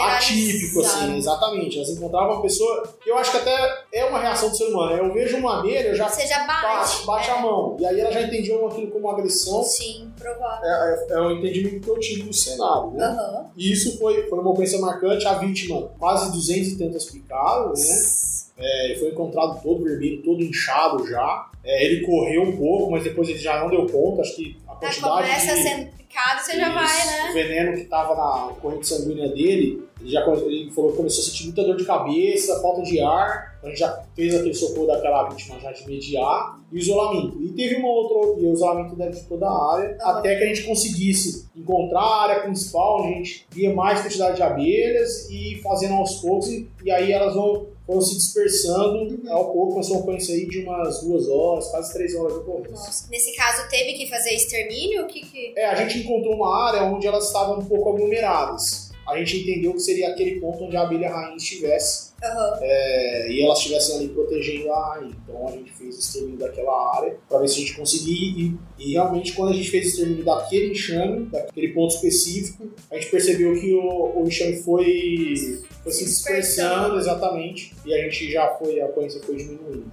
[0.00, 1.76] atípico, assim, exatamente.
[1.76, 4.94] Elas encontravam uma pessoa, eu acho que até é uma reação do ser humano.
[4.94, 5.00] né?
[5.00, 7.06] Eu vejo uma abelha, eu já já bate, bate.
[7.06, 7.76] bate a mão.
[7.78, 9.62] E aí ela já entendia aquilo como agressão.
[9.62, 10.68] Sim, provável.
[10.68, 13.04] É, é, é o entendimento que eu tive do cenário, né?
[13.04, 13.46] Aham.
[13.56, 15.26] E isso foi, foi uma ocorrência marcante.
[15.26, 18.28] A vítima, quase 200 e tantas picadas, né?
[18.60, 21.50] É, ele foi encontrado todo vermelho, todo inchado já.
[21.62, 24.22] É, ele correu um pouco, mas depois ele já não deu conta.
[24.22, 25.62] Acho que a quantidade começa de...
[25.62, 27.30] sendo picado, você já vai, né?
[27.30, 31.26] O veneno que estava na corrente sanguínea dele, ele já ele falou que começou a
[31.26, 33.58] sentir muita dor de cabeça, falta de ar.
[33.62, 37.42] A gente já fez aquele socorro daquela vítima já de imediato e o isolamento.
[37.42, 40.46] E teve uma outra, e o isolamento dentro de toda a área, até que a
[40.46, 45.94] gente conseguisse encontrar a área principal, a gente via mais quantidade de abelhas e fazendo
[45.94, 50.34] aos poucos, e, e aí elas vão, foram se dispersando ao pouco, começou uma ocorrência
[50.34, 53.08] aí de umas duas horas, quase três horas de ocorrência.
[53.10, 55.02] Nesse caso, teve que fazer extermínio?
[55.02, 55.54] O que que...
[55.56, 58.87] É, a gente encontrou uma área onde elas estavam um pouco aglomeradas.
[59.08, 62.58] A gente entendeu que seria aquele ponto onde a abelha rainha estivesse Aham.
[62.60, 65.16] é, e elas estivessem ali protegendo a rainha.
[65.24, 68.44] Então a gente fez o extermínio daquela área para ver se a gente conseguia.
[68.44, 72.96] E, e realmente, quando a gente fez o extermínio daquele enxame, daquele ponto específico, a
[72.96, 78.48] gente percebeu que o, o enxame foi, foi se dispersando exatamente e a gente já
[78.56, 79.86] foi, a ocorrência foi diminuindo.
[79.86, 79.90] Né?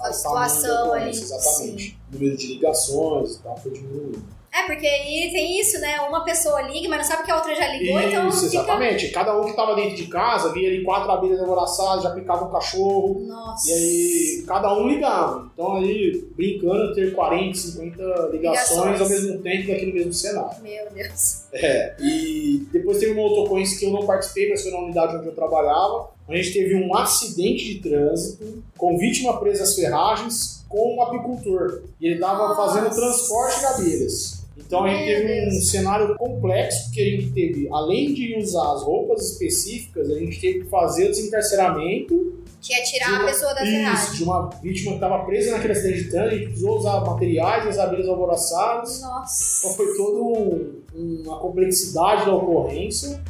[0.00, 1.98] A O situação ocorrência, Exatamente.
[2.10, 4.24] O número de ligações e tal foi diminuindo.
[4.56, 6.00] É, porque aí tem isso, né?
[6.00, 8.62] Uma pessoa liga, mas não sabe que a outra já ligou, então Isso, fica...
[8.62, 9.08] exatamente.
[9.08, 12.50] Cada um que estava dentro de casa via ali quatro abelhas abraçadas, já picava um
[12.50, 13.20] cachorro.
[13.26, 13.68] Nossa.
[13.68, 15.50] E aí, cada um ligava.
[15.52, 19.00] Então, aí, brincando, ter 40, 50 ligações, Ligações.
[19.02, 20.62] ao mesmo tempo daquele mesmo cenário.
[20.62, 21.44] Meu Deus.
[21.52, 21.94] É.
[22.00, 25.26] E depois teve uma outra ocorrência que eu não participei, mas foi na unidade onde
[25.26, 26.10] eu trabalhava.
[26.26, 31.82] A gente teve um acidente de trânsito com vítima presa às ferragens com um apicultor.
[32.00, 34.45] E ele estava fazendo transporte de abelhas.
[34.58, 38.82] Então a gente teve um cenário complexo, porque a gente teve, além de usar as
[38.82, 43.54] roupas específicas, a gente teve que fazer o desencarceramento Que é tirar uma- a pessoa
[43.54, 44.16] da isso, ferragem.
[44.16, 47.66] de uma vítima que estava presa naquele acidente de trânsito, a gente precisou usar materiais,
[47.66, 48.96] as abelhas alvoroçadas.
[48.98, 49.68] Então Nossa.
[49.76, 53.22] foi toda um- uma complexidade da ocorrência.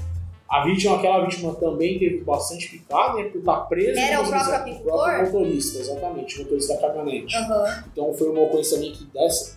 [0.48, 3.24] A vítima, aquela vítima também teve bastante picada, né?
[3.24, 4.00] Por estar presa.
[4.00, 5.09] Era o próprio apicultor?
[5.09, 7.37] O motorista, exatamente, o motorista da caminhonete.
[7.37, 7.85] Aham.
[7.92, 9.56] Então foi uma ocorrência também que dessa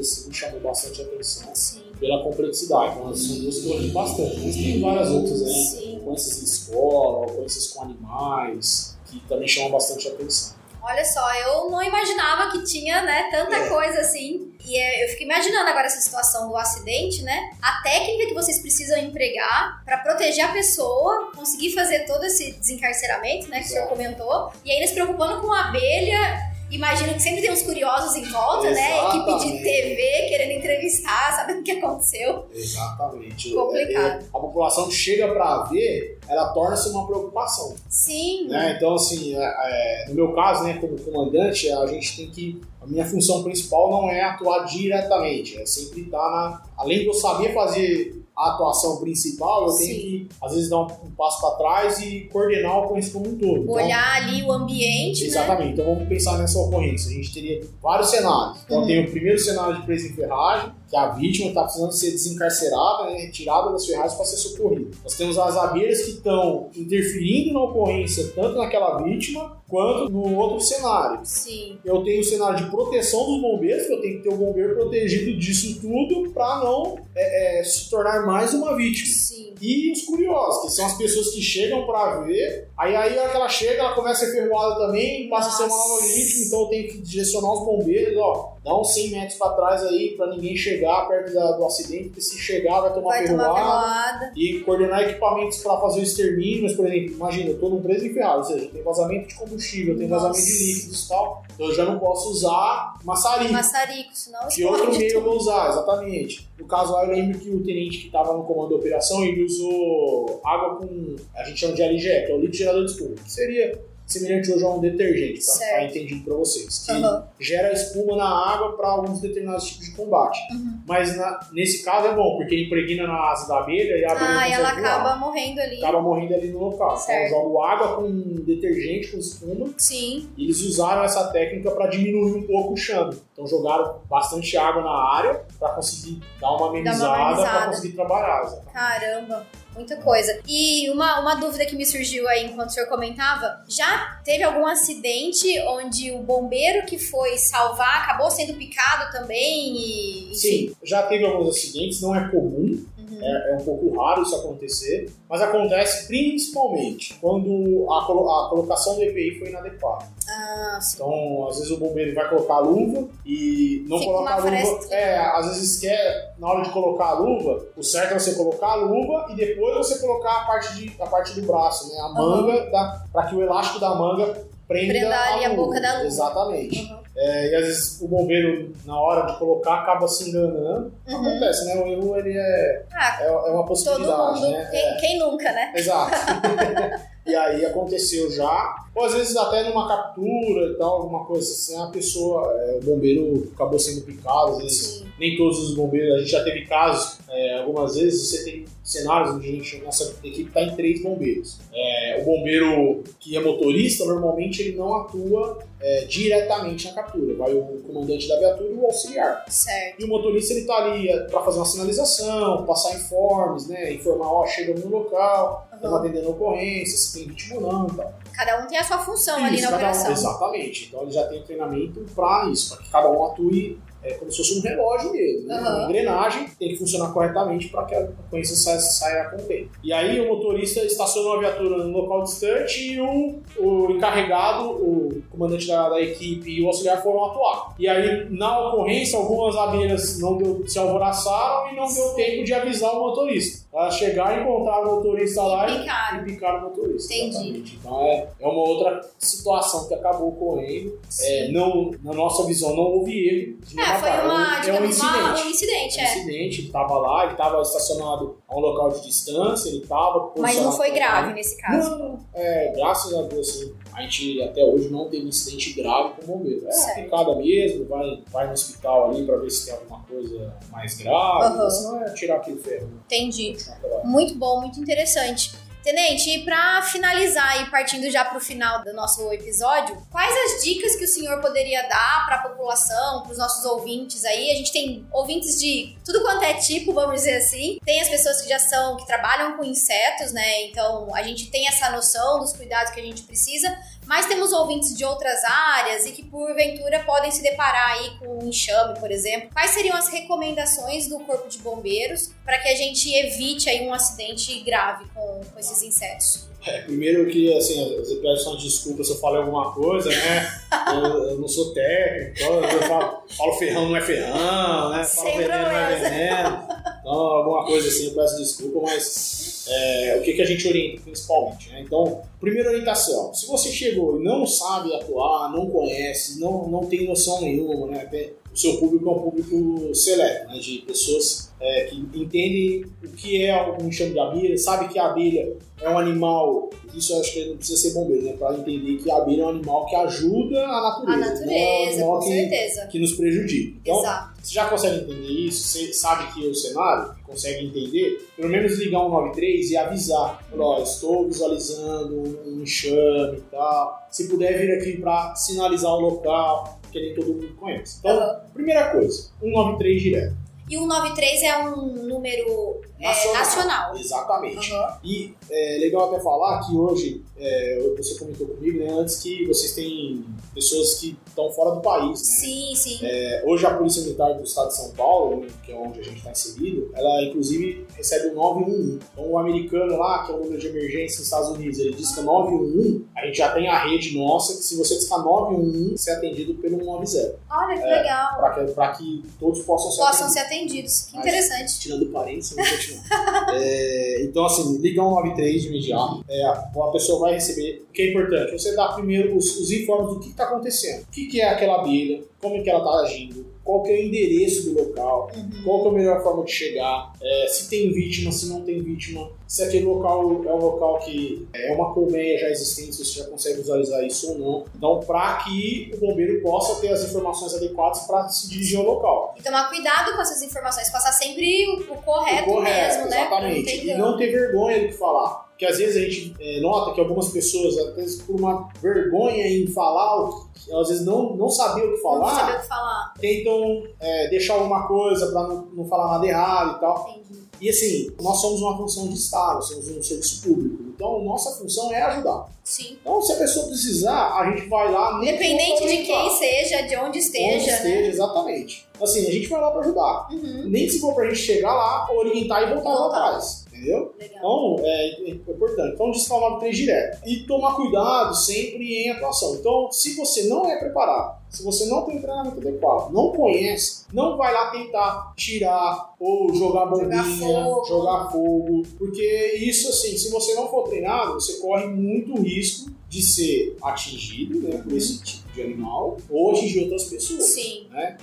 [0.00, 1.82] assim, me chamou bastante atenção Sim.
[1.98, 2.96] pela complexidade.
[2.98, 4.40] Então, são duas que eu bastante.
[4.40, 5.96] Mas tem várias outras aí, Sim.
[5.96, 10.59] ocorrências em escola, ocorrências com animais, que também chamam bastante atenção.
[10.82, 13.68] Olha só, eu não imaginava que tinha, né, tanta É.
[13.68, 14.52] coisa assim.
[14.64, 17.50] E é, eu fico imaginando agora essa situação do acidente, né?
[17.62, 23.48] A técnica que vocês precisam empregar pra proteger a pessoa, conseguir fazer todo esse desencarceramento,
[23.48, 23.94] né, que o senhor Exato.
[23.96, 24.52] comentou.
[24.64, 26.49] E ainda se preocupando com a abelha.
[26.70, 28.98] Imagino que sempre tem uns curiosos em volta, né?
[29.08, 29.62] Equipe de Exatamente.
[29.62, 32.46] TV querendo entrevistar, sabendo o que aconteceu.
[32.54, 33.54] Exatamente.
[33.54, 34.22] Complicado.
[34.22, 37.74] É, a população chega para ver, ela torna-se uma preocupação.
[37.88, 38.48] Sim.
[38.48, 38.74] Né?
[38.76, 42.60] Então, assim, é, é, no meu caso, né, como comandante, a gente tem que.
[42.80, 46.62] A minha função principal não é atuar diretamente, é sempre estar na.
[46.78, 50.00] Além de eu saber fazer a atuação principal, eu tenho Sim.
[50.00, 53.36] que, às vezes, dar um, um passo para trás e coordenar a ocorrência como um
[53.36, 53.58] todo.
[53.64, 55.26] Então, Olhar ali o ambiente, né?
[55.28, 57.10] Exatamente, então vamos pensar nessa ocorrência.
[57.10, 58.58] A gente teria vários cenários.
[58.64, 58.86] Então Uhum.
[58.86, 63.04] tem o primeiro cenário de presa em ferragem, que a vítima está precisando ser desencarcerada,
[63.04, 64.90] né, retirada das ferragens para ser socorrida.
[65.04, 70.60] Nós temos as abelhas que estão interferindo na ocorrência, tanto naquela vítima quanto no outro
[70.60, 71.20] cenário.
[71.22, 71.78] Sim.
[71.84, 74.74] Eu tenho o cenário de proteção dos bombeiros, que eu tenho que ter o bombeiro
[74.74, 79.06] protegido disso tudo para não é, é, se tornar mais uma vítima.
[79.06, 79.39] Sim.
[79.60, 83.30] E os curiosos, que são as pessoas que chegam pra ver, aí aí a hora
[83.30, 86.60] que ela chega, ela começa a ser ferroada também, passa a ser uma vítima, então
[86.62, 90.28] eu tenho que direcionar os bombeiros, ó, dá uns 100 metros pra trás aí, pra
[90.28, 93.54] ninguém chegar perto da- do acidente, porque se chegar vai tomar Vai ferroada.
[93.54, 94.32] ferroada.
[94.36, 98.06] E coordenar equipamentos pra fazer o extermínio, mas por exemplo, imagina, eu tô num preso
[98.06, 101.74] enferrado, ou seja, tem vazamento de combustível, tem vazamento de líquidos e tal, então eu
[101.74, 103.52] já não posso usar maçarico.
[103.52, 106.48] Maçarico, senão Que outro meio eu vou usar, exatamente.
[106.58, 109.42] No caso lá, eu lembro que o tenente que estava no comando da operação, ele
[109.50, 113.16] usou água com, a gente chama de LGE, que é o líquido gerador de espuma,
[113.26, 115.70] seria semelhante hoje a um detergente, para Certo.
[115.70, 117.24] ficar entendido para vocês, que Aham.
[117.38, 120.38] gera espuma na água para alguns determinados tipos de combate.
[120.52, 120.80] Uhum.
[120.86, 124.38] Mas na- nesse caso é bom, porque impregna na asa da abelha e a abelha
[124.40, 125.76] Ah, e ela acaba morrendo ali.
[125.78, 126.96] acaba morrendo ali no local.
[126.96, 127.26] Certo.
[127.28, 128.10] Então eu jogo água com
[128.44, 130.28] detergente, com espuma, Sim.
[130.36, 133.16] e eles usaram essa técnica para diminuir um pouco o chame.
[133.32, 138.50] Então jogaram bastante água na área para conseguir dar uma amenizada para conseguir trabalhar.
[138.72, 139.46] Caramba,
[139.80, 140.38] muita coisa.
[140.46, 144.66] E uma, uma dúvida que me surgiu aí enquanto o senhor comentava: já teve algum
[144.66, 149.76] acidente onde o bombeiro que foi salvar acabou sendo picado também?
[149.76, 150.34] E?
[150.34, 153.18] Sim, já teve alguns acidentes, não é comum, Uhum.
[153.22, 158.94] é, é um pouco raro isso acontecer, mas acontece principalmente quando a, colo- a colocação
[158.96, 160.06] do EPI foi inadequada.
[160.52, 160.78] Ah.
[160.94, 164.50] Então, às vezes o bombeiro vai colocar a luva e não Fica coloca a luva.
[164.90, 168.72] É, às vezes quer, na hora de colocar a luva, o certo é você colocar
[168.72, 172.00] a luva e depois você colocar a parte, de, a parte do braço, né?
[172.00, 174.26] A manga, da para que o elástico da manga
[174.66, 175.62] prenda, Prenda ali a luva.
[175.64, 176.06] boca da luva.
[176.06, 176.82] Exatamente.
[176.92, 177.00] Uhum.
[177.16, 180.92] É, e às vezes o bombeiro, na hora de colocar, acaba se enganando.
[181.08, 181.16] Uhum.
[181.16, 181.74] Acontece, né?
[181.82, 184.50] O erro ele é, Ah, é, é uma todo possibilidade, mundo.
[184.52, 184.68] né?
[184.70, 184.94] Quem, É.
[184.96, 185.72] quem nunca, né?
[185.74, 186.12] Exato.
[187.26, 188.76] e aí aconteceu já.
[188.94, 192.84] Ou às vezes até numa captura e tal, alguma coisa assim, a pessoa, é, o
[192.84, 195.06] bombeiro acabou sendo picado, às vezes Sim.
[195.18, 199.36] nem todos os bombeiros, a gente já teve casos, é, algumas vezes você tem cenários
[199.36, 201.58] onde a gente, nossa equipe está em três bombeiros.
[201.72, 207.36] É, o bombeiro que é motorista, normalmente ele não atua é, diretamente na captura.
[207.36, 209.44] Vai o comandante da viatura e o auxiliar.
[209.48, 210.00] Certo.
[210.00, 213.92] E o motorista ele tá ali para fazer uma sinalização, passar informes, né?
[213.92, 216.04] Informar, ó, chega no local, estamos Uhum.
[216.04, 218.14] atendendo a ocorrência, se tem vítima ou não e tal.
[218.34, 220.12] Cada um tem a sua função ali Isso, na cada um- operação.
[220.12, 220.86] exatamente.
[220.88, 224.38] Então ele já tem treinamento para isso, para que cada um atue é, como se
[224.38, 225.48] fosse um relógio mesmo.
[225.48, 225.54] Né?
[225.54, 225.76] Aham.
[225.76, 229.68] Uma engrenagem tem que funcionar corretamente para que a ocorrência saia, saia com bem.
[229.82, 235.22] E aí o motorista estacionou a viatura no local distante e o, o encarregado, o
[235.30, 237.74] comandante da, da equipe e o auxiliar foram atuar.
[237.78, 242.54] E aí, na ocorrência, algumas abelhas não deu, se alvoraçaram e não deu tempo de
[242.54, 243.68] avisar o motorista.
[243.72, 246.20] Ela chegar e encontrar o motorista lá e Picaram.
[246.20, 247.14] e picar o motorista.
[247.14, 247.28] Entendi.
[247.28, 247.78] exatamente.
[247.80, 250.98] Então é, é uma outra situação que acabou ocorrendo.
[251.20, 254.84] É, não, na nossa visão, não houve erro de É, foi uma, é digamos, um
[254.90, 255.42] incidente.
[255.42, 259.00] um incidente, É um incidente, ele estava lá, ele estava estacionado a um local de
[259.06, 260.32] distância, ele estava.
[260.38, 261.90] Mas não foi grave nesse caso.
[261.98, 262.18] Não.
[262.34, 266.36] É, graças a Deus, assim, a gente até hoje não teve incidente grave com o
[266.38, 266.66] bombeiro.
[266.66, 267.04] É Certo.
[267.04, 271.44] picada mesmo, vai, vai no hospital ali para ver se tem alguma coisa mais grave,
[271.44, 271.70] Aham.
[271.70, 272.86] senão é tirar aquele ferro.
[272.86, 273.00] né?
[273.06, 273.56] Entendi.
[274.04, 275.52] Muito bom, muito interessante.
[275.82, 280.62] Tenente, e para finalizar e partindo já para o final do nosso episódio, quais as
[280.62, 284.50] dicas que o senhor poderia dar para a população, para os nossos ouvintes aí?
[284.50, 287.78] A gente tem ouvintes de tudo quanto é tipo, vamos dizer assim.
[287.84, 290.64] Tem as pessoas que já são, que trabalham com insetos, né?
[290.64, 293.74] Então a gente tem essa noção dos cuidados que a gente precisa,
[294.10, 298.48] mas temos ouvintes de outras áreas e que porventura podem se deparar aí com um
[298.48, 299.50] enxame, por exemplo.
[299.52, 303.94] Quais seriam as recomendações do Corpo de Bombeiros para que a gente evite aí um
[303.94, 306.48] acidente grave com, com esses insetos?
[306.66, 310.60] É, primeiro que, assim, eu peço uma desculpa se eu falei alguma coisa, né?
[310.90, 315.04] Eu, eu não sou técnico, então eu falo, falo ferrão não é ferrão, né?
[315.04, 316.68] Falo Sem veneno não é veneno.
[317.00, 321.02] Então, alguma coisa assim, eu peço desculpa, mas é, o que, que a gente orienta
[321.02, 321.82] principalmente, né?
[321.82, 327.06] Então, primeira orientação, se você chegou e não sabe atuar, não conhece, não, não tem
[327.06, 328.32] noção nenhuma, né?
[328.60, 330.58] Seu público é um público seleto, né?
[330.58, 335.06] De pessoas é, que entendem o que é um enxame de abelha, sabe que a
[335.06, 338.32] abelha é um animal, isso eu acho que não precisa ser bombeiro, né?
[338.34, 341.12] Para entender que a abelha é um animal que ajuda a natureza.
[341.12, 343.78] A não é um natureza, animal que, que nos prejudica.
[343.82, 344.40] Então, Exato.
[344.42, 345.68] você já consegue entender isso?
[345.68, 348.26] Você sabe que é o cenário, consegue entender?
[348.36, 350.46] Pelo menos ligar um 93 e avisar.
[350.58, 354.06] Ó, estou visualizando um enxame e tal.
[354.10, 357.98] Se puder vir aqui para sinalizar o local, porque nem todo mundo conhece.
[358.00, 360.49] Então, primeira coisa, 193 direto.
[360.70, 363.38] E o 93 é um número é, Nacional.
[363.40, 363.96] nacional.
[363.96, 364.72] Exatamente.
[364.72, 364.98] Aham.
[365.02, 369.72] E é legal até falar que hoje, é, você comentou comigo, né, antes que vocês
[369.74, 372.34] têm pessoas que estão fora do país, né?
[372.36, 372.98] Sim, sim.
[373.02, 376.18] É, hoje a Polícia Militar do Estado de São Paulo, que é onde a gente
[376.18, 379.00] está inserido, ela inclusive recebe o 911.
[379.12, 382.22] Então o americano lá, que é o número de emergência nos Estados Unidos, ele disca
[382.22, 386.14] 911, a gente já tem a rede nossa que se você discar 911, você é
[386.14, 387.38] atendido pelo 190.
[387.50, 388.36] Olha que É, legal.
[388.36, 390.59] Para que, pra que todos possam Possam ser atendidos.
[390.68, 391.80] Que Mas- interessante.
[391.80, 393.30] Tirando parênteses, vamos continuar.
[393.52, 396.24] É, então, assim, ligar um 93 de imediato.
[396.28, 397.84] É, a pessoa vai receber.
[397.88, 398.52] O que é importante?
[398.52, 401.02] Você dá primeiro os, os informes do que está acontecendo.
[401.02, 403.94] O que, que é aquela abelha, como é que ela está agindo, qual que é
[403.94, 405.62] o endereço do local, Uhum.
[405.62, 408.82] qual que é a melhor forma de chegar, é, se tem vítima, se não tem
[408.82, 413.20] vítima, se aquele local é um local que é uma colmeia já existente, se você
[413.20, 414.64] já consegue visualizar isso ou não.
[414.76, 419.36] Então, para que o bombeiro possa ter as informações adequadas para se dirigir ao local.
[419.38, 423.20] E tomar cuidado com essas informações, passar sempre o, o correto, O correto, mesmo, né?
[423.20, 423.86] Exatamente.
[423.86, 425.49] E não ter vergonha de falar.
[425.60, 429.66] Porque às vezes a gente é, nota que algumas pessoas, vezes por uma vergonha em
[429.66, 433.12] falar, que- às vezes não, não saber o que Não falar, saber o que falar.
[433.20, 437.10] tentam é, deixar alguma coisa para não, não falar nada errado e tal.
[437.10, 437.40] Entendi.
[437.60, 440.82] E assim, nós somos uma função de Estado, somos um serviço público.
[440.94, 442.46] Então, nossa função é ajudar.
[442.64, 442.96] Sim.
[442.98, 445.18] Então, se a pessoa precisar, a gente vai lá.
[445.20, 448.06] Independente que de quem seja, de onde Onde esteja, esteja, né?
[448.06, 448.86] exatamente.
[448.98, 450.28] Assim, a gente vai lá para ajudar.
[450.30, 450.64] Uhum.
[450.68, 453.24] Nem se for pra gente chegar lá, orientar e voltar lá Voltar.
[453.26, 453.59] atrás.
[453.80, 454.14] Entendeu?
[454.18, 454.38] Legal.
[454.76, 455.94] Então, é, é importante.
[455.94, 457.18] Então, discar o 93 direto.
[457.26, 459.54] E tomar cuidado sempre em atuação.
[459.54, 464.36] Então, se você não é preparado, se você não tem treinamento adequado, não conhece, não
[464.36, 467.84] vai lá tentar tirar ou jogar bombinha, fogo.
[467.86, 468.82] jogar fogo.
[468.98, 474.60] Porque isso, assim, se você não for treinado, você corre muito risco de ser atingido
[474.60, 477.42] né, por esse tipo de animal ou atingir outras pessoas.
[477.42, 477.88] Sim.
[477.90, 478.16] Né?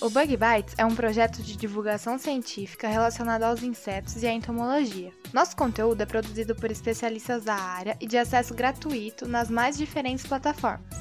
[0.00, 5.12] O Bug Bites é um projeto de divulgação científica relacionado aos insetos e à entomologia.
[5.34, 10.26] Nosso conteúdo é produzido por especialistas da área e de acesso gratuito nas mais diferentes
[10.26, 10.96] plataformas.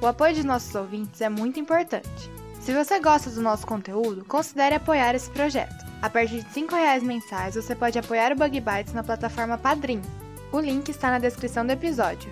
[0.00, 2.30] O apoio de nossos ouvintes é muito importante.
[2.60, 5.93] Se você gosta do nosso conteúdo, considere apoiar esse projeto.
[6.04, 10.02] A partir de 5 reais mensais, você pode apoiar o Bug Bites na plataforma Padrim.
[10.52, 12.30] O link está na descrição do episódio.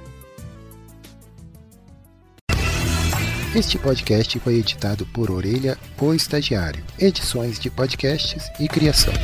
[3.56, 6.84] Este podcast foi editado por Orelha, o Estagiário.
[6.98, 9.14] Edições de podcasts e criação.